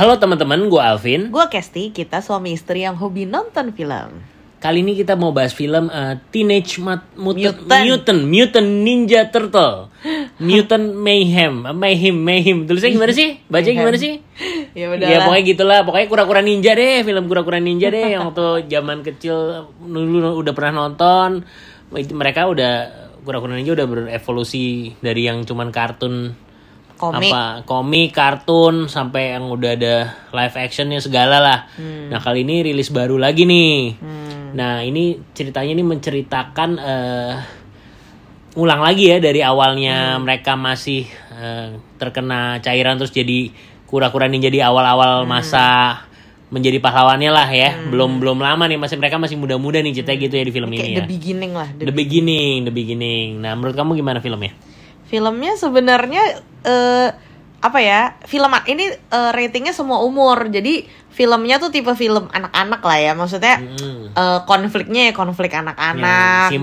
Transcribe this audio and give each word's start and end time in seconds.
Halo 0.00 0.16
teman-teman, 0.16 0.56
gue 0.72 0.80
Alvin. 0.80 1.28
Gue 1.28 1.44
Kesti, 1.52 1.92
kita 1.92 2.24
suami 2.24 2.56
istri 2.56 2.88
yang 2.88 2.96
hobi 2.96 3.28
nonton 3.28 3.68
film. 3.76 4.24
Kali 4.56 4.80
ini 4.80 4.96
kita 4.96 5.12
mau 5.12 5.28
bahas 5.28 5.52
film 5.52 5.92
uh, 5.92 6.16
Teenage 6.32 6.80
Mut 6.80 7.04
Mutant, 7.20 7.60
Mutant. 7.68 7.84
Mutant 7.84 8.20
Mutant 8.24 8.68
Ninja 8.80 9.28
Turtle. 9.28 9.92
Mutant 10.40 10.96
Mayhem, 10.96 11.68
Mayhem, 11.76 12.16
Mayhem. 12.16 12.64
Tulisnya 12.64 12.96
gimana 12.96 13.12
sih? 13.12 13.44
Baca 13.52 13.68
gimana 13.68 14.00
sih? 14.00 14.24
Ya 14.72 14.88
udah 14.88 15.04
Ya 15.04 15.20
pokoknya 15.28 15.44
gitulah, 15.44 15.78
pokoknya 15.84 16.08
kura-kura 16.08 16.40
ninja 16.40 16.72
deh, 16.72 17.04
film 17.04 17.28
kura-kura 17.28 17.60
ninja 17.60 17.92
deh 17.92 18.16
yang 18.16 18.32
waktu 18.32 18.48
zaman 18.72 19.04
kecil 19.04 19.68
dulu 19.84 20.40
udah 20.40 20.52
pernah 20.56 20.88
nonton. 20.88 21.44
Mereka 21.92 22.48
udah 22.48 22.72
kura-kura 23.20 23.52
ninja 23.52 23.76
udah 23.76 23.84
berevolusi 23.84 24.96
dari 25.04 25.28
yang 25.28 25.44
cuman 25.44 25.68
kartun 25.68 26.32
komik. 27.00 27.32
apa 27.32 27.64
komik, 27.64 28.12
kartun 28.12 28.84
sampai 28.86 29.34
yang 29.34 29.48
udah 29.48 29.70
ada 29.72 29.94
live 30.30 30.54
actionnya 30.54 31.00
segala 31.00 31.40
lah. 31.40 31.58
Hmm. 31.74 32.12
Nah 32.12 32.20
kali 32.20 32.44
ini 32.44 32.60
rilis 32.62 32.92
baru 32.92 33.16
lagi 33.16 33.42
nih. 33.42 33.96
Nah 34.52 34.84
ini 34.84 35.16
ceritanya 35.32 35.72
ini 35.72 35.82
menceritakan 35.82 36.70
eh, 36.76 37.34
ulang 38.54 38.82
lagi 38.82 39.08
ya 39.08 39.18
dari 39.18 39.40
awalnya 39.40 40.14
Hmm. 40.14 40.26
mereka 40.26 40.54
masih 40.54 41.08
eh, 41.32 41.68
terkena 41.96 42.60
cairan 42.60 42.98
terus 42.98 43.10
jadi 43.10 43.48
kura-kura 43.86 44.26
ninja 44.26 44.46
di 44.46 44.60
awal-awal 44.60 45.24
Hmm. 45.24 45.30
masa 45.30 45.66
menjadi 46.50 46.78
pahlawannya 46.78 47.30
lah 47.30 47.46
ya. 47.46 47.78
Belum 47.86 48.18
belum 48.18 48.38
lama 48.38 48.66
nih 48.66 48.74
masih 48.74 48.98
mereka 48.98 49.16
masih 49.16 49.34
muda-muda 49.34 49.78
nih 49.78 49.94
ceritanya 49.96 50.18
gitu 50.20 50.34
ya 50.34 50.44
di 50.44 50.50
film 50.50 50.68
Kayak 50.68 50.82
ini 50.82 50.90
the 50.90 50.98
ya. 50.98 51.06
beginning 51.06 51.52
lah. 51.54 51.68
the 51.70 51.86
The 51.86 51.94
beginning, 51.94 52.56
the 52.64 52.74
beginning. 52.74 53.38
Nah 53.38 53.54
menurut 53.54 53.72
kamu 53.72 53.94
gimana 53.94 54.18
filmnya? 54.18 54.50
Filmnya 55.10 55.58
sebenarnya 55.58 56.22
eh 56.62 57.08
apa 57.60 57.78
ya? 57.82 58.16
Film 58.24 58.48
ini 58.64 58.88
eh, 58.88 59.30
ratingnya 59.34 59.74
semua 59.74 60.00
umur. 60.00 60.48
Jadi 60.48 60.86
filmnya 61.10 61.58
tuh 61.58 61.68
tipe 61.68 61.90
film 61.92 62.30
anak-anak 62.30 62.80
lah 62.80 62.98
ya. 63.02 63.12
Maksudnya 63.12 63.58
Hmm. 63.58 64.14
eh, 64.14 64.40
konfliknya 64.46 65.10
ya 65.10 65.12
konflik 65.12 65.52
anak-anak. 65.52 66.48
Yang 66.48 66.54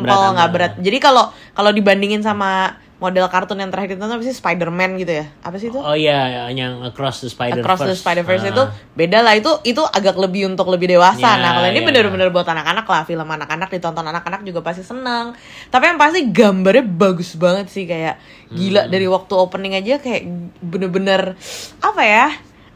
simple, 0.00 0.16
nggak 0.32 0.50
berat-berat 0.50 0.52
berat. 0.56 0.72
Jadi 0.80 0.98
kalau 0.98 1.24
kalau 1.52 1.70
dibandingin 1.70 2.24
sama 2.24 2.80
model 3.02 3.26
kartun 3.26 3.58
yang 3.58 3.74
terakhir 3.74 3.98
itu 3.98 4.06
apa 4.06 4.22
sih 4.22 4.30
Spider-Man 4.30 4.94
gitu 5.02 5.12
ya? 5.18 5.26
Apa 5.42 5.58
sih 5.58 5.74
itu? 5.74 5.82
Oh 5.82 5.98
iya, 5.98 6.46
yang 6.54 6.86
Across 6.86 7.26
the 7.26 7.30
Spider 7.34 7.66
Across 7.66 7.90
the 7.90 7.98
Spider-Verse 7.98 8.54
itu 8.54 8.62
beda 8.94 9.18
lah 9.26 9.34
itu 9.34 9.50
itu 9.66 9.82
agak 9.82 10.14
lebih 10.14 10.46
untuk 10.46 10.70
lebih 10.70 10.94
dewasa. 10.94 11.34
Ya, 11.34 11.42
nah, 11.42 11.50
kalau 11.58 11.68
ini 11.74 11.82
ya. 11.82 11.86
bener-bener 11.90 12.30
buat 12.30 12.46
anak-anak 12.46 12.86
lah, 12.86 13.02
film 13.02 13.26
anak-anak 13.26 13.68
ditonton 13.74 14.06
anak-anak 14.06 14.46
juga 14.46 14.62
pasti 14.62 14.86
seneng. 14.86 15.34
Tapi 15.66 15.84
yang 15.90 15.98
pasti 15.98 16.30
gambarnya 16.30 16.86
bagus 16.86 17.34
banget 17.34 17.66
sih 17.66 17.84
kayak 17.90 18.22
Hmm. 18.52 18.60
gila 18.60 18.82
dari 18.84 19.08
waktu 19.08 19.32
opening 19.32 19.80
aja 19.80 19.96
kayak 19.96 20.28
bener-bener 20.60 21.40
apa 21.80 22.02
ya? 22.04 22.26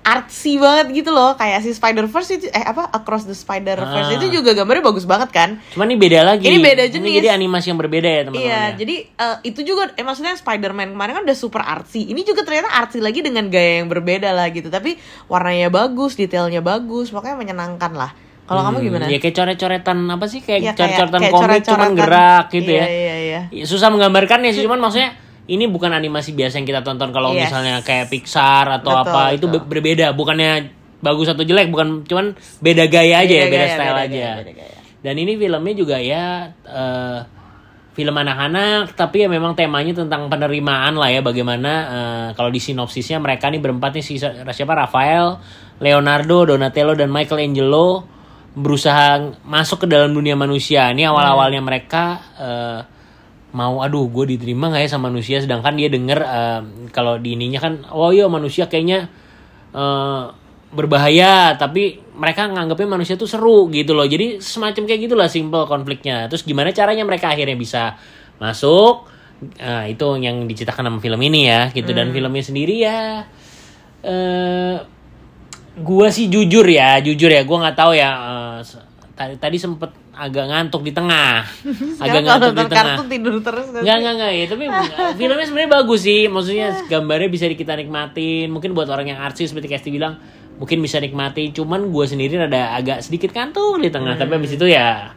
Artsy 0.06 0.54
banget 0.54 0.94
gitu 0.94 1.10
loh 1.10 1.34
kayak 1.34 1.58
si 1.60 1.70
Spider-Verse 1.70 2.30
itu 2.32 2.46
eh 2.48 2.62
apa 2.62 2.86
Across 2.88 3.26
the 3.26 3.34
Spider-Verse 3.34 3.82
Ah. 4.06 4.16
itu 4.16 4.30
juga 4.32 4.54
gambarnya 4.54 4.86
bagus 4.86 5.02
banget 5.02 5.30
kan 5.30 5.58
Cuman 5.68 5.86
ini 5.88 5.98
beda 5.98 6.22
lagi. 6.22 6.46
Ini 6.46 6.56
beda 6.56 6.84
jenis. 6.86 7.10
jadi 7.16 7.34
animasi 7.34 7.66
yang 7.68 7.78
berbeda 7.78 8.06
ya 8.06 8.22
teman-teman. 8.22 8.38
Iya, 8.40 8.54
ya. 8.54 8.64
jadi 8.76 8.96
eh, 9.02 9.36
itu 9.44 9.60
juga 9.62 9.90
eh, 9.90 10.00
maksudnya 10.00 10.32
Spider-Man 10.32 10.94
kemarin 10.94 11.12
kan 11.12 11.24
udah 11.24 11.34
super 11.36 11.58
artsy. 11.60 12.06
Ini 12.06 12.22
juga 12.22 12.40
ternyata 12.40 12.70
artsy 12.72 12.98
lagi 12.98 13.18
dengan 13.18 13.46
gaya 13.46 13.82
yang 13.82 13.88
berbeda 13.88 14.30
lah 14.30 14.46
gitu. 14.48 14.68
Tapi 14.68 14.94
warnanya 15.26 15.68
bagus, 15.68 16.14
detailnya 16.14 16.60
bagus, 16.60 17.10
pokoknya 17.10 17.34
menyenangkan 17.36 17.90
lah. 17.92 18.14
Kalau 18.44 18.62
kamu 18.62 18.78
gimana? 18.80 19.04
Ya 19.06 19.18
kayak 19.18 19.34
coret-coretan 19.34 20.06
apa 20.06 20.24
sih 20.24 20.38
kayak 20.38 20.60
Iya, 20.60 20.72
kayak- 20.72 20.78
coret-coretan 20.78 21.20
komik 21.20 21.34
coret-coretan. 21.34 21.66
cuman 21.66 21.90
gerak 21.98 22.44
gitu 22.48 22.70
Iya, 22.70 22.78
ya. 22.78 22.86
Iya, 22.86 23.14
iya. 23.18 23.40
Ya, 23.52 23.64
Susah 23.64 23.90
menggambarkan 23.90 24.38
ya 24.40 24.50
sih 24.50 24.62
cuman 24.62 24.78
maksudnya 24.78 25.18
ini 25.46 25.64
bukan 25.64 25.90
animasi 25.90 26.32
biasa 26.32 26.58
yang 26.58 26.66
kita 26.66 26.80
tonton 26.80 27.08
kalau 27.08 27.30
Yes. 27.30 27.48
misalnya 27.48 27.78
kayak 27.80 28.08
Pixar 28.08 28.66
atau 28.72 28.90
Betul, 28.92 29.06
apa 29.06 29.22
itu 29.30 29.46
betul. 29.46 29.62
be- 29.62 29.68
berbeda 29.72 30.10
bukannya 30.10 30.50
bagus 30.96 31.28
atau 31.28 31.42
jelek 31.42 31.68
bukan 31.68 32.02
cuman 32.02 32.34
beda 32.58 32.84
gaya 32.86 33.20
aja 33.20 33.34
ya 33.36 33.44
Beda 33.44 33.52
beda 33.52 33.62
gaya, 33.62 33.72
style 33.72 33.86
beda 33.88 34.02
aja 34.02 34.10
gaya, 34.10 34.32
beda 34.36 34.52
gaya. 34.52 34.74
dan 35.00 35.14
ini 35.16 35.32
filmnya 35.34 35.74
juga 35.74 35.96
ya 35.96 36.24
eh, 36.64 37.18
film 37.92 38.12
anak-anak 38.12 38.92
tapi 38.92 39.22
ya 39.22 39.28
memang 39.30 39.54
temanya 39.54 39.96
tentang 39.96 40.26
penerimaan 40.26 40.94
lah 40.94 41.08
ya 41.08 41.20
bagaimana 41.20 41.72
eh, 41.86 42.28
kalau 42.32 42.48
di 42.48 42.58
sinopsisnya 42.58 43.16
mereka 43.16 43.46
nih 43.46 43.58
berempat 43.58 43.94
nih 43.94 44.04
si 44.04 44.18
siapa 44.18 44.74
Rafael 44.74 45.38
Leonardo 45.78 46.48
Donatello 46.48 46.92
dan 46.92 47.08
Michelangelo 47.08 48.02
berusaha 48.52 49.20
masuk 49.42 49.84
ke 49.84 49.86
dalam 49.86 50.10
dunia 50.10 50.32
manusia 50.32 50.88
ini 50.88 51.04
awal-awalnya 51.04 51.60
mereka 51.60 52.04
eh, 52.34 52.80
mau 53.56 53.80
aduh 53.80 54.04
gue 54.12 54.36
diterima 54.36 54.68
nggak 54.68 54.84
ya 54.84 54.90
sama 54.92 55.08
manusia? 55.08 55.40
Sedangkan 55.40 55.72
dia 55.80 55.88
denger 55.88 56.18
eh, 56.20 56.60
kalau 56.92 57.16
di 57.16 57.32
ininya 57.32 57.56
kan 57.64 57.72
oh 57.88 58.12
iya 58.12 58.28
manusia 58.28 58.68
kayaknya 58.68 59.08
eh, 59.72 60.24
berbahaya 60.76 61.56
tapi 61.56 62.04
mereka 62.20 62.52
nganggapnya 62.52 62.88
manusia 63.00 63.16
tuh 63.16 63.24
seru 63.24 63.72
gitu 63.72 63.96
loh. 63.96 64.04
Jadi 64.04 64.44
semacam 64.44 64.82
kayak 64.84 65.00
gitulah 65.08 65.28
simple 65.32 65.64
konfliknya. 65.64 66.28
Terus 66.28 66.44
gimana 66.44 66.68
caranya 66.76 67.08
mereka 67.08 67.32
akhirnya 67.32 67.56
bisa 67.56 67.96
masuk? 68.36 69.08
Nah, 69.36 69.84
itu 69.84 70.04
yang 70.20 70.48
diceritakan 70.48 70.88
sama 70.92 70.98
film 71.00 71.20
ini 71.24 71.48
ya 71.48 71.68
gitu. 71.72 71.92
Dan 71.96 72.12
filmnya 72.12 72.44
sendiri 72.44 72.76
ya 72.84 73.24
eh 74.06 74.76
gua 75.76 76.08
sih 76.08 76.32
jujur 76.32 76.64
ya 76.64 77.00
jujur 77.04 77.28
ya 77.28 77.44
gua 77.44 77.68
nggak 77.68 77.76
tahu 77.76 77.92
ya 77.92 78.10
s- 78.64 78.80
tadi 79.16 79.34
tadi 79.40 79.56
sempet 79.56 79.88
agak 80.12 80.44
ngantuk 80.46 80.80
di 80.80 80.92
tengah 80.92 81.40
agak 82.04 82.20
ngantuk 82.20 82.52
di 82.52 82.64
tengah 82.68 82.84
kartun 82.92 83.06
tidur 83.08 83.34
terus 83.40 83.66
kan? 83.68 83.80
Enggak, 83.80 83.96
enggak, 83.96 84.12
enggak 84.14 84.30
ya. 84.30 84.44
Tapi 84.46 84.64
filmnya 85.18 85.44
sebenarnya 85.44 85.70
bagus 85.72 86.00
sih. 86.04 86.20
Maksudnya 86.28 86.66
gambarnya 86.86 87.28
bisa 87.28 87.44
kita 87.48 87.72
nikmatin. 87.74 88.46
Mungkin 88.48 88.70
buat 88.72 88.86
orang 88.86 89.08
yang 89.08 89.18
artsy 89.18 89.44
seperti 89.44 89.66
Kesti 89.66 89.88
bilang, 89.88 90.20
mungkin 90.56 90.78
bisa 90.78 91.00
nikmatin. 91.00 91.50
Cuman 91.50 91.88
gue 91.88 92.04
sendiri 92.04 92.36
ada 92.36 92.76
agak 92.76 93.00
sedikit 93.00 93.32
kantuk 93.32 93.80
di 93.80 93.88
tengah. 93.88 94.14
Tapi 94.14 94.30
habis 94.30 94.52
itu 94.52 94.64
ya 94.64 95.16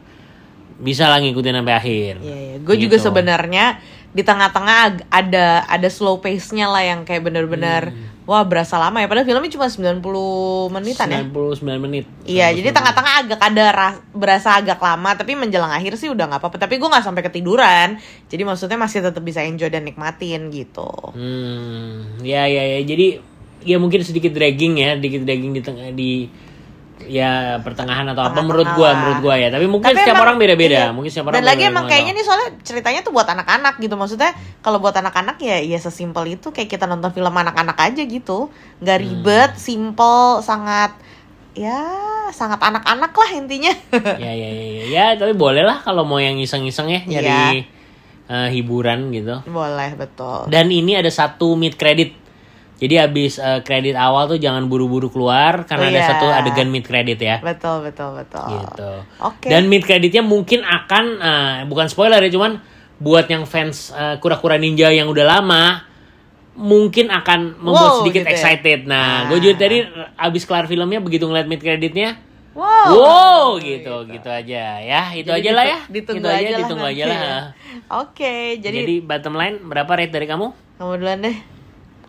bisa 0.79 1.05
lah 1.05 1.19
ngikutin 1.19 1.59
sampai 1.59 1.75
akhir. 1.75 2.13
Iya, 2.23 2.37
iya. 2.39 2.55
Gue 2.63 2.79
juga 2.79 2.95
Gitu. 2.95 3.03
sebenarnya 3.03 3.65
di 4.09 4.23
tengah-tengah 4.23 5.05
ada 5.11 5.47
ada 5.63 5.89
slow 5.91 6.17
pace-nya 6.17 6.65
lah 6.65 6.81
yang 6.81 7.03
kayak 7.03 7.21
bener-bener 7.21 7.91
Hmm. 7.91 8.18
Wah 8.29 8.45
berasa 8.45 8.77
lama 8.77 9.01
ya. 9.01 9.09
Padahal 9.09 9.25
filmnya 9.25 9.49
cuma 9.49 9.65
90 9.65 10.69
menitan 10.69 11.09
ya. 11.09 11.25
99 11.25 11.65
menit. 11.81 12.05
Iya, 12.29 12.53
99 12.53 12.57
jadi 12.61 12.69
tengah-tengah 12.77 13.13
agak 13.25 13.41
ada 13.41 13.65
ras- 13.73 14.03
berasa 14.13 14.49
agak 14.53 14.77
lama, 14.77 15.17
tapi 15.17 15.33
menjelang 15.33 15.73
akhir 15.73 15.97
sih 15.97 16.13
udah 16.13 16.29
nggak 16.29 16.41
apa-apa. 16.45 16.61
Tapi 16.61 16.77
gue 16.77 16.85
nggak 16.85 17.05
sampai 17.09 17.25
ketiduran, 17.25 17.97
jadi 18.29 18.45
maksudnya 18.45 18.77
masih 18.77 19.01
tetap 19.01 19.25
bisa 19.25 19.41
enjoy 19.41 19.73
dan 19.73 19.81
nikmatin 19.81 20.53
gitu. 20.53 20.93
Hmm, 21.17 22.21
ya 22.21 22.45
ya 22.45 22.77
ya. 22.77 22.79
Jadi 22.85 23.17
ya 23.65 23.81
mungkin 23.81 24.05
sedikit 24.05 24.29
dragging 24.29 24.77
ya, 24.77 24.93
sedikit 25.01 25.25
dragging 25.25 25.57
di 25.57 25.61
tengah 25.65 25.89
di 25.89 26.29
ya 27.05 27.31
pertengahan 27.59 28.03
atau 28.07 28.23
apa 28.23 28.39
menurut 28.39 28.67
gua, 28.73 28.91
menurut 28.93 29.19
gua 29.21 29.35
ya. 29.35 29.47
Tapi 29.47 29.65
mungkin 29.65 29.87
Tapi 29.87 29.97
setiap 29.97 30.15
emang- 30.15 30.25
orang 30.25 30.37
beda-beda. 30.37 30.75
iya. 30.75 30.87
Mungkin 30.89 31.09
setiap 31.09 31.25
orang 31.27 31.35
Dan 31.37 31.45
lagi 31.45 31.63
emang 31.65 31.85
kayaknya 31.85 32.11
nih 32.11 32.23
soalnya 32.23 32.49
ceritanya 32.59 32.99
tuh 32.99 33.11
buat 33.11 33.25
anak-anak 33.25 33.77
gitu. 33.77 33.93
Maksudnya 33.93 34.31
kalau 34.59 34.77
buat 34.77 34.93
anak-anak 34.93 35.37
ya 35.37 35.57
ya 35.59 35.77
sesimpel 35.77 36.27
itu 36.31 36.49
kayak 36.49 36.67
kita 36.67 36.83
nonton 36.83 37.09
film 37.09 37.31
anak-anak 37.31 37.77
aja 37.77 38.01
gitu. 38.01 38.51
Nggak 38.79 38.97
Hmm. 38.97 39.05
ribet, 39.05 39.51
simple, 39.55 40.41
sangat 40.41 40.91
ya 41.51 41.79
sangat 42.29 42.59
anak-anak 42.59 43.09
lah 43.09 43.29
intinya. 43.31 43.73
ya 44.21 44.31
ya 44.31 44.49
ya 44.49 44.65
ya, 44.65 44.83
ya 44.85 45.05
tapi 45.15 45.33
boleh 45.33 45.61
lah 45.61 45.79
kalau 45.79 46.03
mau 46.03 46.17
yang 46.17 46.35
iseng-iseng 46.35 46.87
ya 46.87 47.01
nyari 47.03 47.25
Iya. 47.25 47.41
eh, 48.29 48.49
hiburan 48.51 49.09
gitu 49.09 49.41
Boleh 49.43 49.97
betul. 49.97 50.45
dan 50.47 50.69
ini 50.69 50.93
ada 50.93 51.09
satu 51.09 51.53
mid 51.53 51.73
credit 51.73 52.18
jadi 52.79 53.05
habis 53.05 53.37
eh, 53.37 53.59
kredit 53.59 53.93
awal 53.93 54.25
tuh 54.25 54.35
jangan 54.35 54.65
buru-buru 54.65 55.07
keluar 55.07 55.63
karena 55.63 55.87
ada 55.87 55.99
Iya. 55.99 56.07
satu 56.09 56.25
adegan 56.25 56.67
mid 56.67 56.81
credit 56.81 57.15
ya 57.17 57.37
Betul 57.39 57.83
betul 57.83 58.15
betul. 58.15 58.47
gitu 58.49 58.91
Oke. 59.19 59.47
dan 59.47 59.67
mid 59.67 59.83
creditnya 59.83 60.21
mungkin 60.21 60.61
akan 60.61 61.05
eh, 61.15 61.55
bukan 61.63 61.85
spoiler 61.85 62.19
ya 62.19 62.29
cuman 62.29 62.59
buat 62.97 63.25
yang 63.25 63.43
fans 63.43 63.91
eh, 63.91 64.15
kura-kura 64.17 64.55
ninja 64.55 64.87
yang 64.89 65.07
udah 65.07 65.25
lama 65.29 65.83
mungkin 66.53 67.07
akan 67.09 67.55
membuat 67.57 67.91
Wow, 67.93 67.97
sedikit 68.01 68.21
gitu 68.21 68.27
ya. 68.27 68.33
excited 68.33 68.79
nah 68.83 69.23
gue 69.25 69.37
Ah. 69.37 69.41
juga 69.41 69.55
tadi 69.57 69.77
abis 70.17 70.43
kelar 70.43 70.65
filmnya 70.65 70.99
begitu 70.99 71.23
ngeliat 71.23 71.45
mid 71.45 71.59
creditnya 71.59 72.19
Wow. 72.49 72.91
Wow, 72.91 73.45
gitu, 73.61 74.03
gitu, 74.09 74.27
aja 74.27 74.81
ya, 74.81 75.01
itu 75.13 75.23
Jadi 75.23 75.37
aja 75.39 75.51
lah 75.53 75.63
ya, 75.65 75.79
ditu- 75.87 76.11
Ditunggu 76.11 76.27
Itu 76.27 76.27
aja, 76.33 76.49
lah 76.49 76.59
ditunggu 76.59 76.85
aja 76.89 77.03
lah. 77.05 77.15
ya. 77.15 77.37
Oke, 77.95 78.35
jadi, 78.57 78.77
Jadi, 78.83 78.95
bottom 78.99 79.33
line 79.33 79.63
berapa 79.63 79.87
rate 79.87 80.11
dari 80.11 80.27
kamu? 80.27 80.47
kamu 80.75 80.91
duluan 80.97 81.19
deh. 81.21 81.37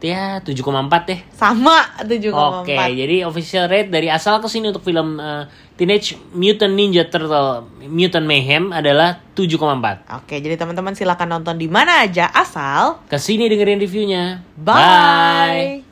Ya 0.00 0.40
7,4 0.40 1.08
deh. 1.08 1.20
Sama 1.36 1.84
7,4. 2.00 2.64
Oke, 2.64 2.72
jadi 2.72 3.28
official 3.28 3.68
rate 3.68 3.92
dari 3.92 4.08
asal 4.08 4.40
ke 4.40 4.48
sini 4.48 4.72
untuk 4.72 4.80
film 4.80 5.20
eh, 5.20 5.44
Teenage 5.76 6.16
Mutant 6.32 6.72
Ninja 6.72 7.04
Turtle 7.08 7.68
Mutant 7.84 8.24
Mayhem 8.24 8.72
adalah 8.72 9.20
7,4. 9.36 10.24
Oke, 10.24 10.40
jadi 10.40 10.56
teman-teman 10.56 10.96
silakan 10.96 11.40
nonton 11.40 11.60
di 11.60 11.68
mana 11.68 12.04
aja 12.04 12.32
asal 12.32 13.04
Ke 13.08 13.20
sini 13.20 13.48
dengerin 13.48 13.80
reviewnya. 13.80 14.40
bye. 14.56 15.89